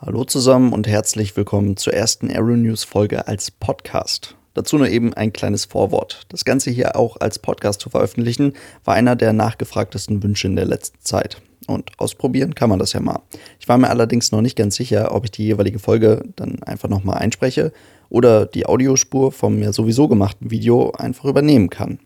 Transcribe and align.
Hallo 0.00 0.22
zusammen 0.22 0.72
und 0.72 0.86
herzlich 0.86 1.36
willkommen 1.36 1.76
zur 1.76 1.92
ersten 1.92 2.30
Aero 2.30 2.56
News 2.56 2.84
Folge 2.84 3.26
als 3.26 3.50
Podcast. 3.50 4.36
Dazu 4.54 4.78
nur 4.78 4.88
eben 4.88 5.12
ein 5.12 5.32
kleines 5.32 5.64
Vorwort. 5.64 6.24
Das 6.28 6.44
Ganze 6.44 6.70
hier 6.70 6.94
auch 6.94 7.16
als 7.18 7.40
Podcast 7.40 7.80
zu 7.80 7.90
veröffentlichen, 7.90 8.52
war 8.84 8.94
einer 8.94 9.16
der 9.16 9.32
nachgefragtesten 9.32 10.22
Wünsche 10.22 10.46
in 10.46 10.54
der 10.54 10.66
letzten 10.66 11.00
Zeit. 11.00 11.42
Und 11.66 11.90
ausprobieren 11.98 12.54
kann 12.54 12.70
man 12.70 12.78
das 12.78 12.92
ja 12.92 13.00
mal. 13.00 13.22
Ich 13.58 13.68
war 13.68 13.76
mir 13.76 13.90
allerdings 13.90 14.30
noch 14.30 14.40
nicht 14.40 14.54
ganz 14.54 14.76
sicher, 14.76 15.12
ob 15.12 15.24
ich 15.24 15.32
die 15.32 15.46
jeweilige 15.46 15.80
Folge 15.80 16.22
dann 16.36 16.62
einfach 16.62 16.88
nochmal 16.88 17.18
einspreche 17.18 17.72
oder 18.08 18.46
die 18.46 18.66
Audiospur 18.66 19.32
vom 19.32 19.60
ja 19.60 19.72
sowieso 19.72 20.06
gemachten 20.06 20.52
Video 20.52 20.92
einfach 20.92 21.24
übernehmen 21.24 21.70
kann. 21.70 21.98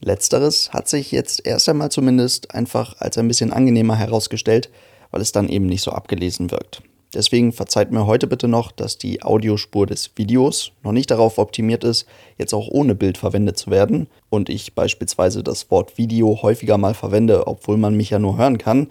Letzteres 0.00 0.72
hat 0.72 0.88
sich 0.88 1.12
jetzt 1.12 1.46
erst 1.46 1.68
einmal 1.68 1.92
zumindest 1.92 2.52
einfach 2.52 2.96
als 2.98 3.16
ein 3.16 3.28
bisschen 3.28 3.52
angenehmer 3.52 3.94
herausgestellt, 3.94 4.70
weil 5.12 5.20
es 5.20 5.30
dann 5.30 5.48
eben 5.48 5.66
nicht 5.66 5.84
so 5.84 5.92
abgelesen 5.92 6.50
wirkt. 6.50 6.82
Deswegen 7.14 7.52
verzeiht 7.52 7.90
mir 7.90 8.06
heute 8.06 8.26
bitte 8.26 8.48
noch, 8.48 8.70
dass 8.70 8.98
die 8.98 9.22
Audiospur 9.22 9.86
des 9.86 10.10
Videos 10.16 10.72
noch 10.82 10.92
nicht 10.92 11.10
darauf 11.10 11.38
optimiert 11.38 11.82
ist, 11.82 12.06
jetzt 12.36 12.52
auch 12.52 12.68
ohne 12.68 12.94
Bild 12.94 13.16
verwendet 13.16 13.56
zu 13.56 13.70
werden 13.70 14.08
und 14.28 14.50
ich 14.50 14.74
beispielsweise 14.74 15.42
das 15.42 15.70
Wort 15.70 15.96
Video 15.96 16.42
häufiger 16.42 16.76
mal 16.76 16.94
verwende, 16.94 17.46
obwohl 17.46 17.78
man 17.78 17.96
mich 17.96 18.10
ja 18.10 18.18
nur 18.18 18.36
hören 18.36 18.58
kann. 18.58 18.88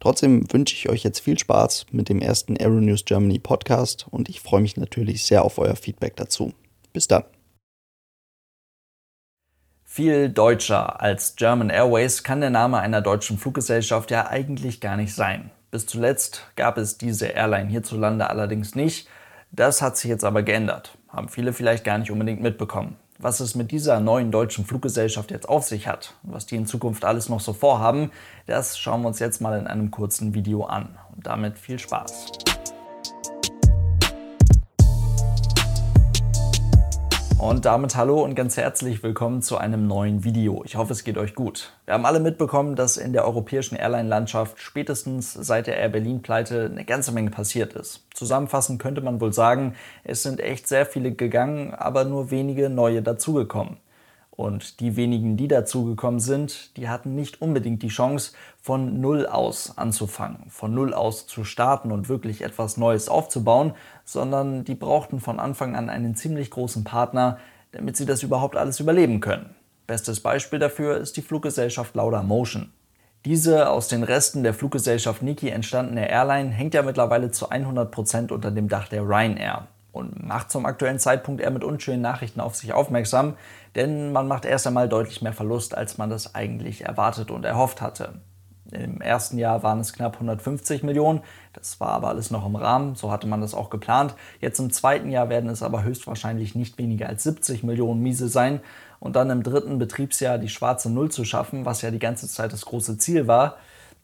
Trotzdem 0.00 0.52
wünsche 0.52 0.74
ich 0.74 0.88
euch 0.88 1.04
jetzt 1.04 1.20
viel 1.20 1.38
Spaß 1.38 1.86
mit 1.92 2.08
dem 2.08 2.20
ersten 2.20 2.56
Aeronews 2.56 3.04
Germany 3.04 3.38
Podcast 3.38 4.06
und 4.10 4.28
ich 4.28 4.40
freue 4.40 4.62
mich 4.62 4.76
natürlich 4.76 5.24
sehr 5.24 5.44
auf 5.44 5.58
euer 5.58 5.76
Feedback 5.76 6.16
dazu. 6.16 6.52
Bis 6.92 7.06
dann. 7.06 7.24
Viel 9.84 10.28
deutscher 10.28 11.00
als 11.00 11.36
German 11.36 11.68
Airways 11.68 12.22
kann 12.22 12.40
der 12.40 12.50
Name 12.50 12.78
einer 12.78 13.02
deutschen 13.02 13.38
Fluggesellschaft 13.38 14.10
ja 14.10 14.28
eigentlich 14.28 14.80
gar 14.80 14.96
nicht 14.96 15.14
sein. 15.14 15.50
Bis 15.70 15.86
zuletzt 15.86 16.46
gab 16.56 16.78
es 16.78 16.98
diese 16.98 17.26
Airline 17.26 17.70
hierzulande 17.70 18.28
allerdings 18.28 18.74
nicht. 18.74 19.08
Das 19.52 19.82
hat 19.82 19.96
sich 19.96 20.10
jetzt 20.10 20.24
aber 20.24 20.42
geändert. 20.42 20.96
Haben 21.08 21.28
viele 21.28 21.52
vielleicht 21.52 21.84
gar 21.84 21.98
nicht 21.98 22.10
unbedingt 22.10 22.40
mitbekommen. 22.40 22.96
Was 23.18 23.40
es 23.40 23.54
mit 23.54 23.70
dieser 23.70 24.00
neuen 24.00 24.30
deutschen 24.32 24.64
Fluggesellschaft 24.64 25.30
jetzt 25.30 25.48
auf 25.48 25.64
sich 25.64 25.86
hat 25.86 26.14
und 26.22 26.32
was 26.32 26.46
die 26.46 26.56
in 26.56 26.66
Zukunft 26.66 27.04
alles 27.04 27.28
noch 27.28 27.40
so 27.40 27.52
vorhaben, 27.52 28.10
das 28.46 28.78
schauen 28.78 29.02
wir 29.02 29.08
uns 29.08 29.18
jetzt 29.18 29.40
mal 29.40 29.58
in 29.58 29.66
einem 29.66 29.90
kurzen 29.90 30.34
Video 30.34 30.64
an. 30.64 30.96
Und 31.14 31.26
damit 31.26 31.58
viel 31.58 31.78
Spaß. 31.78 32.59
Und 37.40 37.64
damit 37.64 37.96
hallo 37.96 38.22
und 38.22 38.34
ganz 38.34 38.58
herzlich 38.58 39.02
willkommen 39.02 39.40
zu 39.40 39.56
einem 39.56 39.86
neuen 39.86 40.24
Video. 40.24 40.62
Ich 40.66 40.76
hoffe, 40.76 40.92
es 40.92 41.04
geht 41.04 41.16
euch 41.16 41.34
gut. 41.34 41.72
Wir 41.86 41.94
haben 41.94 42.04
alle 42.04 42.20
mitbekommen, 42.20 42.76
dass 42.76 42.98
in 42.98 43.14
der 43.14 43.24
europäischen 43.24 43.76
Airline-Landschaft 43.76 44.60
spätestens 44.60 45.32
seit 45.32 45.66
der 45.66 45.78
Air 45.78 45.88
Berlin-Pleite 45.88 46.70
eine 46.70 46.84
ganze 46.84 47.12
Menge 47.12 47.30
passiert 47.30 47.72
ist. 47.72 48.04
Zusammenfassend 48.12 48.78
könnte 48.78 49.00
man 49.00 49.22
wohl 49.22 49.32
sagen, 49.32 49.74
es 50.04 50.22
sind 50.22 50.38
echt 50.38 50.68
sehr 50.68 50.84
viele 50.84 51.12
gegangen, 51.12 51.72
aber 51.72 52.04
nur 52.04 52.30
wenige 52.30 52.68
neue 52.68 53.00
dazugekommen. 53.00 53.78
Und 54.30 54.80
die 54.80 54.96
wenigen, 54.96 55.36
die 55.36 55.48
dazugekommen 55.48 56.20
sind, 56.20 56.76
die 56.76 56.88
hatten 56.88 57.14
nicht 57.14 57.42
unbedingt 57.42 57.82
die 57.82 57.88
Chance, 57.88 58.32
von 58.62 59.00
Null 59.00 59.26
aus 59.26 59.76
anzufangen, 59.76 60.48
von 60.48 60.74
Null 60.74 60.94
aus 60.94 61.26
zu 61.26 61.44
starten 61.44 61.92
und 61.92 62.08
wirklich 62.08 62.42
etwas 62.42 62.76
Neues 62.76 63.08
aufzubauen, 63.08 63.74
sondern 64.04 64.64
die 64.64 64.74
brauchten 64.74 65.20
von 65.20 65.40
Anfang 65.40 65.76
an 65.76 65.90
einen 65.90 66.14
ziemlich 66.14 66.50
großen 66.50 66.84
Partner, 66.84 67.38
damit 67.72 67.96
sie 67.96 68.06
das 68.06 68.22
überhaupt 68.22 68.56
alles 68.56 68.80
überleben 68.80 69.20
können. 69.20 69.54
Bestes 69.86 70.20
Beispiel 70.20 70.58
dafür 70.58 70.98
ist 70.98 71.16
die 71.16 71.22
Fluggesellschaft 71.22 71.94
Lauda 71.94 72.22
Motion. 72.22 72.72
Diese 73.24 73.68
aus 73.68 73.88
den 73.88 74.02
Resten 74.02 74.42
der 74.42 74.54
Fluggesellschaft 74.54 75.20
Niki 75.20 75.50
entstandene 75.50 76.08
Airline 76.08 76.50
hängt 76.50 76.74
ja 76.74 76.82
mittlerweile 76.82 77.30
zu 77.30 77.50
100 77.50 77.90
Prozent 77.90 78.32
unter 78.32 78.50
dem 78.50 78.68
Dach 78.68 78.88
der 78.88 79.02
Ryanair 79.02 79.66
und 79.92 80.26
macht 80.26 80.50
zum 80.50 80.66
aktuellen 80.66 80.98
Zeitpunkt 80.98 81.40
eher 81.40 81.50
mit 81.50 81.64
unschönen 81.64 82.02
Nachrichten 82.02 82.40
auf 82.40 82.56
sich 82.56 82.72
aufmerksam, 82.72 83.34
denn 83.74 84.12
man 84.12 84.28
macht 84.28 84.44
erst 84.44 84.66
einmal 84.66 84.88
deutlich 84.88 85.22
mehr 85.22 85.32
Verlust, 85.32 85.76
als 85.76 85.98
man 85.98 86.10
das 86.10 86.34
eigentlich 86.34 86.84
erwartet 86.84 87.30
und 87.30 87.44
erhofft 87.44 87.80
hatte. 87.80 88.20
Im 88.72 89.00
ersten 89.00 89.36
Jahr 89.36 89.62
waren 89.64 89.80
es 89.80 89.92
knapp 89.92 90.14
150 90.14 90.84
Millionen, 90.84 91.22
das 91.52 91.80
war 91.80 91.88
aber 91.88 92.08
alles 92.08 92.30
noch 92.30 92.46
im 92.46 92.54
Rahmen, 92.54 92.94
so 92.94 93.10
hatte 93.10 93.26
man 93.26 93.40
das 93.40 93.54
auch 93.54 93.68
geplant. 93.68 94.14
Jetzt 94.40 94.60
im 94.60 94.70
zweiten 94.70 95.10
Jahr 95.10 95.28
werden 95.28 95.50
es 95.50 95.62
aber 95.62 95.82
höchstwahrscheinlich 95.82 96.54
nicht 96.54 96.78
weniger 96.78 97.08
als 97.08 97.24
70 97.24 97.64
Millionen 97.64 98.00
Miese 98.00 98.28
sein 98.28 98.60
und 99.00 99.16
dann 99.16 99.30
im 99.30 99.42
dritten 99.42 99.78
Betriebsjahr 99.78 100.38
die 100.38 100.48
schwarze 100.48 100.90
Null 100.90 101.10
zu 101.10 101.24
schaffen, 101.24 101.64
was 101.64 101.82
ja 101.82 101.90
die 101.90 101.98
ganze 101.98 102.28
Zeit 102.28 102.52
das 102.52 102.64
große 102.64 102.98
Ziel 102.98 103.26
war, 103.26 103.56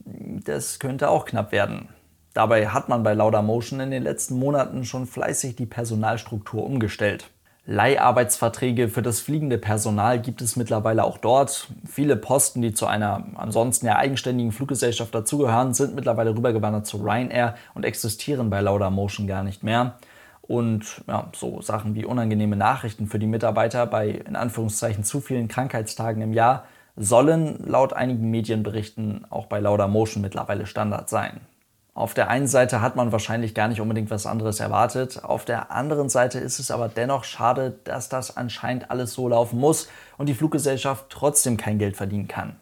das 0.05 0.79
könnte 0.79 1.11
auch 1.11 1.27
knapp 1.27 1.53
werden. 1.53 1.89
Dabei 2.37 2.69
hat 2.69 2.91
man 2.91 3.03
bei 3.03 3.15
Laudamotion 3.15 3.81
in 3.81 3.91
den 3.91 4.03
letzten 4.03 4.39
Monaten 4.39 4.85
schon 4.85 5.07
fleißig 5.07 5.57
die 5.57 5.65
Personalstruktur 5.65 6.67
umgestellt. 6.67 7.31
Leiharbeitsverträge 7.65 8.89
für 8.89 9.01
das 9.01 9.21
fliegende 9.21 9.57
Personal 9.57 10.21
gibt 10.21 10.43
es 10.43 10.55
mittlerweile 10.55 11.05
auch 11.05 11.17
dort. 11.17 11.69
Viele 11.87 12.15
Posten, 12.15 12.61
die 12.61 12.75
zu 12.75 12.87
einer 12.87 13.25
ansonsten 13.37 13.87
ja 13.87 13.97
eigenständigen 13.97 14.53
Fluggesellschaft 14.53 15.15
dazugehören, 15.15 15.73
sind 15.73 15.95
mittlerweile 15.95 16.37
rübergewandert 16.37 16.87
zu 16.87 16.99
Ryanair 16.99 17.55
und 17.73 17.87
existieren 17.87 18.51
bei 18.51 18.61
Laudamotion 18.61 19.27
gar 19.27 19.43
nicht 19.43 19.63
mehr. 19.63 19.95
Und 20.43 21.05
ja, 21.09 21.31
so 21.35 21.63
Sachen 21.63 21.95
wie 21.95 22.05
unangenehme 22.05 22.57
Nachrichten 22.57 23.07
für 23.07 23.19
die 23.19 23.27
Mitarbeiter 23.27 23.87
bei 23.87 24.11
in 24.11 24.37
Anführungszeichen 24.37 25.05
zu 25.05 25.23
vielen 25.23 25.49
Krankheitstagen 25.49 26.21
im 26.21 26.35
Jahr 26.35 26.67
sollen 26.97 27.65
laut 27.65 27.95
einigen 27.95 28.31
Medienberichten 28.31 29.25
auch 29.31 29.47
bei 29.47 29.59
Laudamotion 29.59 30.21
mittlerweile 30.21 30.67
Standard 30.67 31.09
sein. 31.09 31.41
Auf 31.97 32.13
der 32.13 32.29
einen 32.29 32.47
Seite 32.47 32.83
hat 32.83 32.95
man 32.95 33.11
wahrscheinlich 33.11 33.55
gar 33.55 33.69
nicht 33.69 33.81
unbedingt 33.81 34.11
was 34.11 34.27
anderes 34.27 34.61
erwartet. 34.61 35.25
Auf 35.25 35.47
der 35.47 35.71
anderen 35.71 36.11
Seite 36.11 36.39
ist 36.39 36.59
es 36.59 36.71
aber 36.71 36.91
dennoch 36.91 37.25
schade, 37.25 37.79
dass 37.85 38.11
das 38.11 38.37
anscheinend 38.37 38.91
alles 38.91 39.15
so 39.15 39.31
laufen 39.31 39.59
muss 39.59 39.89
und 40.19 40.29
die 40.29 40.35
Fluggesellschaft 40.35 41.07
trotzdem 41.09 41.57
kein 41.57 41.79
Geld 41.79 41.97
verdienen 41.97 42.29
kann. 42.29 42.57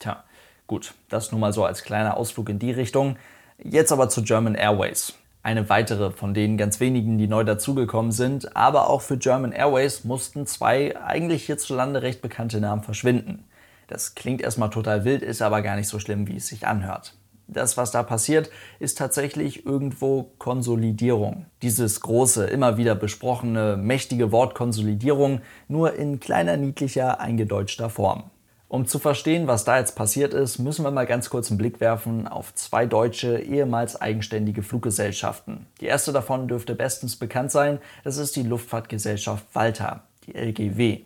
Tja, 0.00 0.24
gut, 0.66 0.94
das 1.10 1.30
nun 1.30 1.40
mal 1.40 1.52
so 1.52 1.64
als 1.64 1.84
kleiner 1.84 2.16
Ausflug 2.16 2.48
in 2.48 2.58
die 2.58 2.72
Richtung. 2.72 3.18
Jetzt 3.62 3.92
aber 3.92 4.08
zu 4.08 4.24
German 4.24 4.56
Airways. 4.56 5.14
Eine 5.44 5.68
weitere 5.68 6.10
von 6.10 6.34
den 6.34 6.58
ganz 6.58 6.80
wenigen, 6.80 7.18
die 7.18 7.28
neu 7.28 7.44
dazugekommen 7.44 8.10
sind. 8.10 8.56
Aber 8.56 8.90
auch 8.90 9.02
für 9.02 9.16
German 9.16 9.52
Airways 9.52 10.02
mussten 10.02 10.44
zwei 10.44 11.00
eigentlich 11.00 11.46
hierzulande 11.46 12.02
recht 12.02 12.20
bekannte 12.20 12.60
Namen 12.60 12.82
verschwinden. 12.82 13.44
Das 13.86 14.16
klingt 14.16 14.40
erstmal 14.40 14.70
total 14.70 15.04
wild, 15.04 15.22
ist 15.22 15.40
aber 15.40 15.62
gar 15.62 15.76
nicht 15.76 15.88
so 15.88 16.00
schlimm, 16.00 16.26
wie 16.26 16.38
es 16.38 16.48
sich 16.48 16.66
anhört 16.66 17.14
das, 17.46 17.76
was 17.76 17.90
da 17.90 18.02
passiert, 18.02 18.50
ist 18.78 18.98
tatsächlich 18.98 19.66
irgendwo 19.66 20.30
Konsolidierung. 20.38 21.46
Dieses 21.62 22.00
große, 22.00 22.46
immer 22.46 22.76
wieder 22.76 22.94
besprochene, 22.94 23.76
mächtige 23.76 24.32
Wort 24.32 24.54
Konsolidierung, 24.54 25.40
nur 25.68 25.94
in 25.94 26.20
kleiner, 26.20 26.56
niedlicher, 26.56 27.20
eingedeutschter 27.20 27.90
Form. 27.90 28.24
Um 28.72 28.86
zu 28.86 28.98
verstehen, 28.98 29.48
was 29.48 29.64
da 29.64 29.78
jetzt 29.78 29.96
passiert 29.96 30.32
ist, 30.32 30.58
müssen 30.58 30.82
wir 30.82 30.90
mal 30.90 31.04
ganz 31.04 31.28
kurz 31.28 31.50
einen 31.50 31.58
Blick 31.58 31.78
werfen 31.78 32.26
auf 32.26 32.54
zwei 32.54 32.86
deutsche, 32.86 33.38
ehemals 33.38 34.00
eigenständige 34.00 34.62
Fluggesellschaften. 34.62 35.66
Die 35.82 35.84
erste 35.84 36.10
davon 36.10 36.48
dürfte 36.48 36.74
bestens 36.74 37.16
bekannt 37.16 37.50
sein, 37.50 37.80
das 38.02 38.16
ist 38.16 38.34
die 38.34 38.44
Luftfahrtgesellschaft 38.44 39.44
Walter, 39.52 40.04
die 40.26 40.34
LGW. 40.34 41.02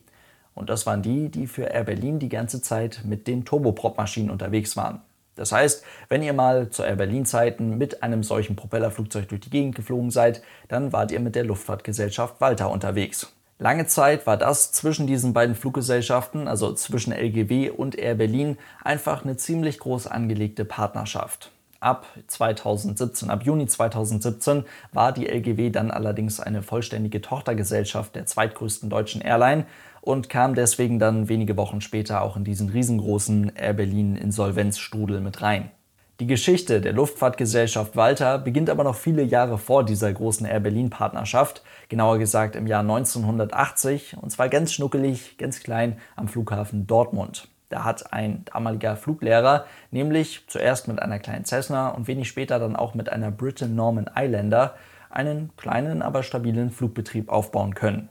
Und 0.54 0.70
das 0.70 0.86
waren 0.86 1.02
die, 1.02 1.28
die 1.28 1.48
für 1.48 1.64
Air 1.64 1.82
Berlin 1.82 2.20
die 2.20 2.28
ganze 2.28 2.62
Zeit 2.62 3.00
mit 3.04 3.26
den 3.26 3.44
Turboprop-Maschinen 3.44 4.30
unterwegs 4.30 4.76
waren. 4.76 5.02
Das 5.36 5.52
heißt, 5.52 5.84
wenn 6.08 6.22
ihr 6.22 6.32
mal 6.32 6.70
zu 6.70 6.82
Air 6.82 6.96
Berlin-Zeiten 6.96 7.78
mit 7.78 8.02
einem 8.02 8.22
solchen 8.22 8.56
Propellerflugzeug 8.56 9.28
durch 9.28 9.42
die 9.42 9.50
Gegend 9.50 9.74
geflogen 9.74 10.10
seid, 10.10 10.42
dann 10.68 10.92
wart 10.92 11.12
ihr 11.12 11.20
mit 11.20 11.34
der 11.34 11.44
Luftfahrtgesellschaft 11.44 12.40
Walter 12.40 12.70
unterwegs. 12.70 13.32
Lange 13.58 13.86
Zeit 13.86 14.26
war 14.26 14.36
das 14.36 14.72
zwischen 14.72 15.06
diesen 15.06 15.32
beiden 15.32 15.54
Fluggesellschaften, 15.54 16.46
also 16.46 16.74
zwischen 16.74 17.12
LGW 17.12 17.70
und 17.70 17.96
Air 17.96 18.16
Berlin, 18.16 18.58
einfach 18.84 19.24
eine 19.24 19.36
ziemlich 19.36 19.78
groß 19.78 20.08
angelegte 20.08 20.66
Partnerschaft. 20.66 21.52
Ab 21.80 22.06
2017, 22.26 23.30
ab 23.30 23.44
Juni 23.44 23.66
2017 23.66 24.64
war 24.92 25.12
die 25.12 25.26
LGW 25.26 25.70
dann 25.70 25.90
allerdings 25.90 26.40
eine 26.40 26.62
vollständige 26.62 27.20
Tochtergesellschaft 27.20 28.14
der 28.14 28.26
zweitgrößten 28.26 28.90
deutschen 28.90 29.20
Airline 29.20 29.66
und 30.06 30.28
kam 30.28 30.54
deswegen 30.54 31.00
dann 31.00 31.28
wenige 31.28 31.56
Wochen 31.56 31.80
später 31.80 32.22
auch 32.22 32.36
in 32.36 32.44
diesen 32.44 32.68
riesengroßen 32.68 33.50
Air 33.56 33.72
Berlin 33.72 34.14
Insolvenzstrudel 34.14 35.20
mit 35.20 35.42
rein. 35.42 35.72
Die 36.20 36.28
Geschichte 36.28 36.80
der 36.80 36.92
Luftfahrtgesellschaft 36.92 37.96
Walter 37.96 38.38
beginnt 38.38 38.70
aber 38.70 38.84
noch 38.84 38.94
viele 38.94 39.24
Jahre 39.24 39.58
vor 39.58 39.84
dieser 39.84 40.12
großen 40.12 40.46
Air 40.46 40.60
Berlin 40.60 40.90
Partnerschaft, 40.90 41.64
genauer 41.88 42.18
gesagt 42.18 42.54
im 42.54 42.68
Jahr 42.68 42.82
1980 42.82 44.16
und 44.22 44.30
zwar 44.30 44.48
ganz 44.48 44.72
schnuckelig, 44.72 45.38
ganz 45.38 45.58
klein 45.58 45.98
am 46.14 46.28
Flughafen 46.28 46.86
Dortmund. 46.86 47.48
Da 47.68 47.82
hat 47.82 48.12
ein 48.12 48.44
damaliger 48.44 48.96
Fluglehrer 48.96 49.66
nämlich 49.90 50.44
zuerst 50.46 50.86
mit 50.86 51.02
einer 51.02 51.18
kleinen 51.18 51.44
Cessna 51.44 51.88
und 51.88 52.06
wenig 52.06 52.28
später 52.28 52.60
dann 52.60 52.76
auch 52.76 52.94
mit 52.94 53.08
einer 53.08 53.32
Britain 53.32 53.74
Norman 53.74 54.08
Islander 54.16 54.76
einen 55.10 55.50
kleinen, 55.56 56.00
aber 56.00 56.22
stabilen 56.22 56.70
Flugbetrieb 56.70 57.28
aufbauen 57.28 57.74
können. 57.74 58.08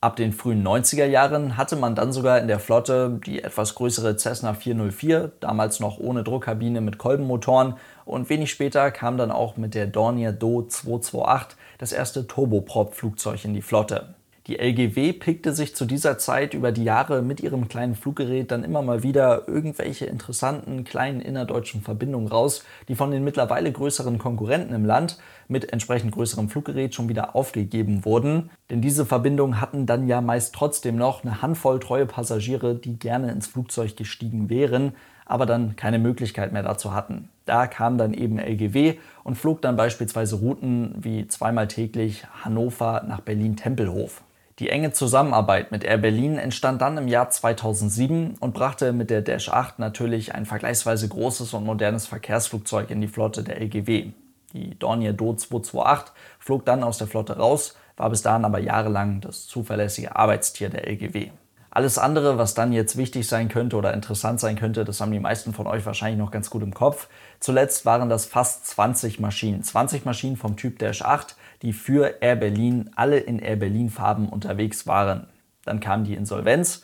Ab 0.00 0.14
den 0.14 0.32
frühen 0.32 0.64
90er 0.64 1.06
Jahren 1.06 1.56
hatte 1.56 1.74
man 1.74 1.96
dann 1.96 2.12
sogar 2.12 2.38
in 2.38 2.46
der 2.46 2.60
Flotte 2.60 3.18
die 3.26 3.42
etwas 3.42 3.74
größere 3.74 4.16
Cessna 4.16 4.54
404, 4.54 5.32
damals 5.40 5.80
noch 5.80 5.98
ohne 5.98 6.22
Druckkabine 6.22 6.80
mit 6.80 6.98
Kolbenmotoren 6.98 7.74
und 8.04 8.30
wenig 8.30 8.52
später 8.52 8.92
kam 8.92 9.18
dann 9.18 9.32
auch 9.32 9.56
mit 9.56 9.74
der 9.74 9.88
Dornier 9.88 10.30
Do 10.30 10.62
228 10.62 11.58
das 11.78 11.90
erste 11.90 12.28
Turboprop-Flugzeug 12.28 13.44
in 13.44 13.54
die 13.54 13.62
Flotte. 13.62 14.14
Die 14.48 14.58
LGW 14.58 15.12
pickte 15.12 15.52
sich 15.52 15.76
zu 15.76 15.84
dieser 15.84 16.16
Zeit 16.16 16.54
über 16.54 16.72
die 16.72 16.82
Jahre 16.82 17.20
mit 17.20 17.40
ihrem 17.40 17.68
kleinen 17.68 17.94
Fluggerät 17.94 18.50
dann 18.50 18.64
immer 18.64 18.80
mal 18.80 19.02
wieder 19.02 19.46
irgendwelche 19.46 20.06
interessanten 20.06 20.84
kleinen 20.84 21.20
innerdeutschen 21.20 21.82
Verbindungen 21.82 22.28
raus, 22.28 22.64
die 22.88 22.94
von 22.94 23.10
den 23.10 23.24
mittlerweile 23.24 23.70
größeren 23.70 24.16
Konkurrenten 24.16 24.74
im 24.74 24.86
Land 24.86 25.18
mit 25.48 25.70
entsprechend 25.70 26.12
größerem 26.12 26.48
Fluggerät 26.48 26.94
schon 26.94 27.10
wieder 27.10 27.36
aufgegeben 27.36 28.06
wurden. 28.06 28.48
Denn 28.70 28.80
diese 28.80 29.04
Verbindungen 29.04 29.60
hatten 29.60 29.84
dann 29.84 30.08
ja 30.08 30.22
meist 30.22 30.54
trotzdem 30.54 30.96
noch 30.96 31.24
eine 31.24 31.42
Handvoll 31.42 31.78
treue 31.78 32.06
Passagiere, 32.06 32.74
die 32.74 32.98
gerne 32.98 33.30
ins 33.30 33.48
Flugzeug 33.48 33.98
gestiegen 33.98 34.48
wären, 34.48 34.94
aber 35.26 35.44
dann 35.44 35.76
keine 35.76 35.98
Möglichkeit 35.98 36.54
mehr 36.54 36.62
dazu 36.62 36.94
hatten. 36.94 37.28
Da 37.44 37.66
kam 37.66 37.98
dann 37.98 38.14
eben 38.14 38.38
LGW 38.38 38.94
und 39.24 39.36
flog 39.36 39.60
dann 39.60 39.76
beispielsweise 39.76 40.36
Routen 40.36 40.94
wie 40.98 41.28
zweimal 41.28 41.68
täglich 41.68 42.26
Hannover 42.42 43.04
nach 43.06 43.20
Berlin-Tempelhof. 43.20 44.22
Die 44.58 44.70
enge 44.70 44.92
Zusammenarbeit 44.92 45.70
mit 45.70 45.84
Air 45.84 45.98
Berlin 45.98 46.36
entstand 46.36 46.82
dann 46.82 46.98
im 46.98 47.06
Jahr 47.06 47.30
2007 47.30 48.34
und 48.40 48.54
brachte 48.54 48.92
mit 48.92 49.08
der 49.08 49.22
Dash 49.22 49.48
8 49.48 49.78
natürlich 49.78 50.34
ein 50.34 50.46
vergleichsweise 50.46 51.08
großes 51.08 51.54
und 51.54 51.64
modernes 51.64 52.08
Verkehrsflugzeug 52.08 52.90
in 52.90 53.00
die 53.00 53.06
Flotte 53.06 53.44
der 53.44 53.60
LGW. 53.60 54.10
Die 54.54 54.76
Dornier 54.76 55.12
Do 55.12 55.34
228 55.34 56.12
flog 56.40 56.64
dann 56.64 56.82
aus 56.82 56.98
der 56.98 57.06
Flotte 57.06 57.36
raus, 57.36 57.76
war 57.96 58.10
bis 58.10 58.22
dahin 58.22 58.44
aber 58.44 58.58
jahrelang 58.58 59.20
das 59.20 59.46
zuverlässige 59.46 60.16
Arbeitstier 60.16 60.70
der 60.70 60.88
LGW. 60.88 61.30
Alles 61.78 61.96
andere, 61.96 62.38
was 62.38 62.54
dann 62.54 62.72
jetzt 62.72 62.96
wichtig 62.96 63.28
sein 63.28 63.48
könnte 63.48 63.76
oder 63.76 63.94
interessant 63.94 64.40
sein 64.40 64.56
könnte, 64.56 64.84
das 64.84 65.00
haben 65.00 65.12
die 65.12 65.20
meisten 65.20 65.52
von 65.52 65.68
euch 65.68 65.86
wahrscheinlich 65.86 66.18
noch 66.18 66.32
ganz 66.32 66.50
gut 66.50 66.64
im 66.64 66.74
Kopf. 66.74 67.06
Zuletzt 67.38 67.86
waren 67.86 68.08
das 68.08 68.26
fast 68.26 68.66
20 68.66 69.20
Maschinen. 69.20 69.62
20 69.62 70.04
Maschinen 70.04 70.36
vom 70.36 70.56
Typ 70.56 70.80
Dash 70.80 71.02
8, 71.02 71.36
die 71.62 71.72
für 71.72 72.16
Air 72.20 72.34
Berlin 72.34 72.90
alle 72.96 73.18
in 73.18 73.38
Air 73.38 73.54
Berlin 73.54 73.90
Farben 73.90 74.28
unterwegs 74.28 74.88
waren. 74.88 75.28
Dann 75.64 75.78
kam 75.78 76.02
die 76.02 76.16
Insolvenz. 76.16 76.82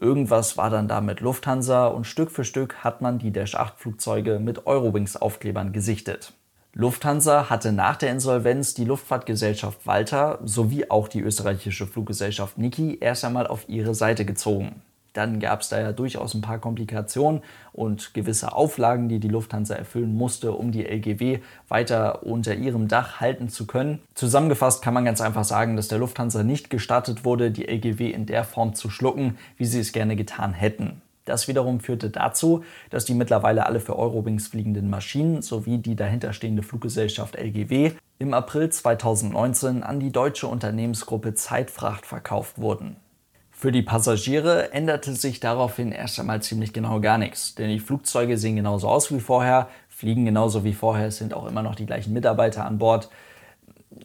Irgendwas 0.00 0.56
war 0.56 0.70
dann 0.70 0.86
da 0.86 1.00
mit 1.00 1.18
Lufthansa 1.18 1.88
und 1.88 2.06
Stück 2.06 2.30
für 2.30 2.44
Stück 2.44 2.84
hat 2.84 3.00
man 3.00 3.18
die 3.18 3.32
Dash 3.32 3.56
8 3.56 3.76
Flugzeuge 3.76 4.38
mit 4.38 4.68
Eurowings 4.68 5.16
Aufklebern 5.16 5.72
gesichtet. 5.72 6.32
Lufthansa 6.74 7.50
hatte 7.50 7.72
nach 7.72 7.96
der 7.96 8.10
Insolvenz 8.10 8.74
die 8.74 8.84
Luftfahrtgesellschaft 8.84 9.86
Walter 9.86 10.38
sowie 10.44 10.90
auch 10.90 11.08
die 11.08 11.20
österreichische 11.20 11.86
Fluggesellschaft 11.86 12.58
Niki 12.58 12.98
erst 13.00 13.24
einmal 13.24 13.46
auf 13.46 13.68
ihre 13.68 13.94
Seite 13.94 14.24
gezogen. 14.24 14.82
Dann 15.14 15.40
gab 15.40 15.62
es 15.62 15.68
da 15.68 15.80
ja 15.80 15.92
durchaus 15.92 16.34
ein 16.34 16.42
paar 16.42 16.58
Komplikationen 16.58 17.42
und 17.72 18.14
gewisse 18.14 18.52
Auflagen, 18.52 19.08
die 19.08 19.18
die 19.18 19.28
Lufthansa 19.28 19.74
erfüllen 19.74 20.14
musste, 20.14 20.52
um 20.52 20.70
die 20.70 20.86
LGW 20.86 21.40
weiter 21.68 22.24
unter 22.24 22.54
ihrem 22.54 22.86
Dach 22.86 23.18
halten 23.18 23.48
zu 23.48 23.66
können. 23.66 24.00
Zusammengefasst 24.14 24.80
kann 24.82 24.94
man 24.94 25.04
ganz 25.04 25.20
einfach 25.20 25.44
sagen, 25.44 25.74
dass 25.74 25.88
der 25.88 25.98
Lufthansa 25.98 26.44
nicht 26.44 26.70
gestattet 26.70 27.24
wurde, 27.24 27.50
die 27.50 27.66
LGW 27.66 28.10
in 28.10 28.26
der 28.26 28.44
Form 28.44 28.74
zu 28.74 28.90
schlucken, 28.90 29.38
wie 29.56 29.64
sie 29.64 29.80
es 29.80 29.92
gerne 29.92 30.14
getan 30.14 30.52
hätten. 30.52 31.02
Das 31.28 31.46
wiederum 31.46 31.80
führte 31.80 32.08
dazu, 32.08 32.64
dass 32.88 33.04
die 33.04 33.12
mittlerweile 33.12 33.66
alle 33.66 33.80
für 33.80 33.98
Eurowings 33.98 34.48
fliegenden 34.48 34.88
Maschinen 34.88 35.42
sowie 35.42 35.76
die 35.76 35.94
dahinterstehende 35.94 36.62
Fluggesellschaft 36.62 37.36
LGW 37.36 37.92
im 38.18 38.32
April 38.32 38.70
2019 38.70 39.82
an 39.82 40.00
die 40.00 40.10
deutsche 40.10 40.46
Unternehmensgruppe 40.46 41.34
Zeitfracht 41.34 42.06
verkauft 42.06 42.56
wurden. 42.56 42.96
Für 43.50 43.72
die 43.72 43.82
Passagiere 43.82 44.72
änderte 44.72 45.12
sich 45.12 45.38
daraufhin 45.38 45.92
erst 45.92 46.18
einmal 46.18 46.40
ziemlich 46.40 46.72
genau 46.72 46.98
gar 47.00 47.18
nichts, 47.18 47.54
denn 47.54 47.68
die 47.68 47.80
Flugzeuge 47.80 48.38
sehen 48.38 48.56
genauso 48.56 48.88
aus 48.88 49.12
wie 49.12 49.20
vorher, 49.20 49.68
fliegen 49.90 50.24
genauso 50.24 50.64
wie 50.64 50.72
vorher, 50.72 51.08
es 51.08 51.18
sind 51.18 51.34
auch 51.34 51.46
immer 51.46 51.62
noch 51.62 51.74
die 51.74 51.84
gleichen 51.84 52.14
Mitarbeiter 52.14 52.64
an 52.64 52.78
Bord. 52.78 53.10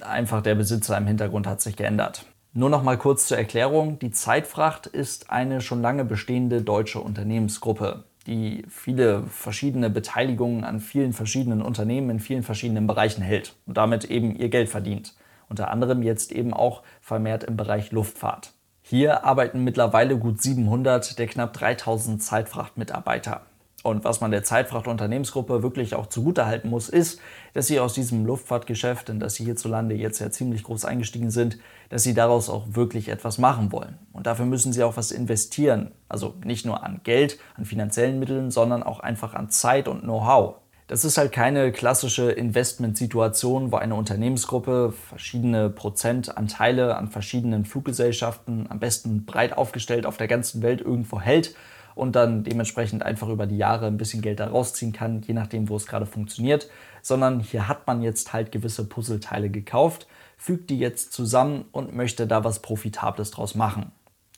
Einfach 0.01 0.41
der 0.41 0.55
Besitzer 0.55 0.97
im 0.97 1.07
Hintergrund 1.07 1.47
hat 1.47 1.61
sich 1.61 1.77
geändert. 1.77 2.25
Nur 2.55 2.69
noch 2.69 2.83
mal 2.83 2.99
kurz 2.99 3.25
zur 3.25 3.37
Erklärung. 3.37 3.97
Die 3.97 4.11
Zeitfracht 4.11 4.85
ist 4.85 5.31
eine 5.31 5.59
schon 5.59 5.81
lange 5.81 6.05
bestehende 6.05 6.61
deutsche 6.61 6.99
Unternehmensgruppe, 6.99 8.03
die 8.27 8.63
viele 8.69 9.23
verschiedene 9.23 9.89
Beteiligungen 9.89 10.63
an 10.63 10.79
vielen 10.79 11.13
verschiedenen 11.13 11.63
Unternehmen 11.63 12.11
in 12.11 12.19
vielen 12.19 12.43
verschiedenen 12.43 12.85
Bereichen 12.85 13.23
hält 13.23 13.55
und 13.65 13.77
damit 13.77 14.05
eben 14.05 14.35
ihr 14.35 14.49
Geld 14.49 14.69
verdient. 14.69 15.15
Unter 15.49 15.71
anderem 15.71 16.03
jetzt 16.03 16.31
eben 16.31 16.53
auch 16.53 16.83
vermehrt 17.01 17.43
im 17.43 17.57
Bereich 17.57 17.91
Luftfahrt. 17.91 18.53
Hier 18.83 19.23
arbeiten 19.25 19.63
mittlerweile 19.63 20.19
gut 20.19 20.39
700 20.39 21.17
der 21.17 21.25
knapp 21.25 21.53
3000 21.53 22.21
Zeitfrachtmitarbeiter. 22.21 23.41
Und 23.83 24.05
was 24.05 24.21
man 24.21 24.31
der 24.31 24.43
Zeitfrachtunternehmensgruppe 24.43 25.61
wirklich 25.61 25.93
auch 25.93 26.07
zugutehalten 26.07 26.69
muss, 26.69 26.87
ist, 26.87 27.19
dass 27.53 27.67
sie 27.67 27.81
aus 27.81 27.93
diesem 27.93 28.25
Luftfahrtgeschäft, 28.25 29.09
in 29.09 29.19
das 29.19 29.35
sie 29.35 29.43
hierzulande 29.43 29.93
jetzt 29.93 30.19
ja 30.19 30.31
ziemlich 30.31 30.63
groß 30.63 30.85
eingestiegen 30.85 31.31
sind, 31.31 31.57
dass 31.89 32.03
sie 32.03 32.13
daraus 32.13 32.49
auch 32.49 32.65
wirklich 32.71 33.09
etwas 33.09 33.37
machen 33.39 33.73
wollen. 33.73 33.99
Und 34.13 34.25
dafür 34.25 34.45
müssen 34.45 34.71
sie 34.71 34.83
auch 34.83 34.95
was 34.95 35.11
investieren. 35.11 35.91
Also 36.07 36.33
nicht 36.45 36.65
nur 36.65 36.81
an 36.81 37.01
Geld, 37.03 37.37
an 37.55 37.65
finanziellen 37.65 38.19
Mitteln, 38.19 38.51
sondern 38.51 38.83
auch 38.83 39.01
einfach 39.01 39.33
an 39.33 39.49
Zeit 39.49 39.89
und 39.89 40.03
Know-how. 40.03 40.55
Das 40.87 41.03
ist 41.03 41.17
halt 41.17 41.33
keine 41.33 41.73
klassische 41.73 42.31
Investmentsituation, 42.31 43.73
wo 43.73 43.77
eine 43.77 43.95
Unternehmensgruppe 43.95 44.93
verschiedene 45.09 45.69
Prozentanteile 45.69 46.95
an 46.95 47.09
verschiedenen 47.09 47.65
Fluggesellschaften, 47.65 48.67
am 48.69 48.79
besten 48.79 49.25
breit 49.25 49.57
aufgestellt 49.57 50.05
auf 50.05 50.15
der 50.15 50.27
ganzen 50.27 50.61
Welt 50.61 50.79
irgendwo 50.79 51.19
hält 51.19 51.53
und 51.95 52.15
dann 52.15 52.43
dementsprechend 52.43 53.03
einfach 53.03 53.29
über 53.29 53.45
die 53.45 53.57
Jahre 53.57 53.87
ein 53.87 53.97
bisschen 53.97 54.21
Geld 54.21 54.39
da 54.39 54.47
rausziehen 54.47 54.93
kann, 54.93 55.21
je 55.21 55.33
nachdem, 55.33 55.69
wo 55.69 55.75
es 55.75 55.87
gerade 55.87 56.05
funktioniert, 56.05 56.69
sondern 57.01 57.39
hier 57.39 57.67
hat 57.67 57.87
man 57.87 58.01
jetzt 58.01 58.33
halt 58.33 58.51
gewisse 58.51 58.87
Puzzleteile 58.87 59.49
gekauft, 59.49 60.07
fügt 60.37 60.69
die 60.69 60.79
jetzt 60.79 61.13
zusammen 61.13 61.65
und 61.71 61.95
möchte 61.95 62.27
da 62.27 62.43
was 62.43 62.61
Profitables 62.61 63.31
draus 63.31 63.55
machen. 63.55 63.91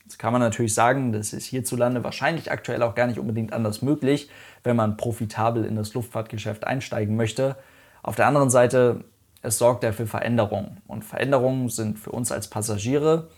Jetzt 0.03 0.19
kann 0.19 0.31
man 0.31 0.41
natürlich 0.41 0.75
sagen, 0.75 1.11
das 1.11 1.33
ist 1.33 1.45
hierzulande 1.45 2.03
wahrscheinlich 2.03 2.51
aktuell 2.51 2.83
auch 2.83 2.93
gar 2.93 3.07
nicht 3.07 3.17
unbedingt 3.17 3.53
anders 3.53 3.81
möglich, 3.81 4.29
wenn 4.63 4.75
man 4.75 4.97
profitabel 4.97 5.65
in 5.65 5.75
das 5.75 5.95
Luftfahrtgeschäft 5.95 6.65
einsteigen 6.65 7.15
möchte. 7.15 7.55
Auf 8.03 8.15
der 8.15 8.27
anderen 8.27 8.51
Seite, 8.51 9.05
es 9.41 9.57
sorgt 9.57 9.83
ja 9.83 9.93
für 9.93 10.05
Veränderungen. 10.05 10.81
Und 10.85 11.03
Veränderungen 11.03 11.69
sind 11.69 11.97
für 11.97 12.11
uns 12.11 12.31
als 12.31 12.49
Passagiere 12.51 13.29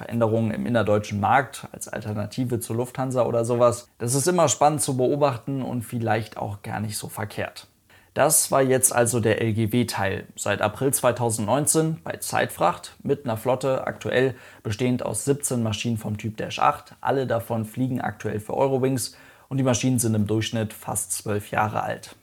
Veränderungen 0.00 0.50
im 0.50 0.64
innerdeutschen 0.64 1.20
Markt 1.20 1.68
als 1.72 1.86
Alternative 1.86 2.58
zur 2.58 2.76
Lufthansa 2.76 3.26
oder 3.26 3.44
sowas. 3.44 3.86
Das 3.98 4.14
ist 4.14 4.26
immer 4.26 4.48
spannend 4.48 4.80
zu 4.80 4.96
beobachten 4.96 5.60
und 5.60 5.82
vielleicht 5.82 6.38
auch 6.38 6.62
gar 6.62 6.80
nicht 6.80 6.96
so 6.96 7.08
verkehrt. 7.08 7.66
Das 8.14 8.50
war 8.50 8.62
jetzt 8.62 8.94
also 8.94 9.20
der 9.20 9.42
LGW-Teil. 9.42 10.26
Seit 10.36 10.62
April 10.62 10.94
2019 10.94 11.98
bei 12.02 12.16
Zeitfracht 12.16 12.96
mit 13.02 13.26
einer 13.26 13.36
Flotte 13.36 13.86
aktuell 13.86 14.34
bestehend 14.62 15.04
aus 15.04 15.26
17 15.26 15.62
Maschinen 15.62 15.98
vom 15.98 16.16
Typ 16.16 16.38
Dash 16.38 16.60
8. 16.60 16.94
Alle 17.02 17.26
davon 17.26 17.66
fliegen 17.66 18.00
aktuell 18.00 18.40
für 18.40 18.56
Eurowings 18.56 19.14
und 19.50 19.58
die 19.58 19.64
Maschinen 19.64 19.98
sind 19.98 20.14
im 20.14 20.26
Durchschnitt 20.26 20.72
fast 20.72 21.12
12 21.12 21.50
Jahre 21.50 21.82
alt. 21.82 22.16